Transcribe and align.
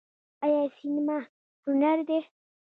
آیا 0.45 0.63
سینما 0.77 1.17
هنر 1.65 1.97
دی؟ 2.07 2.19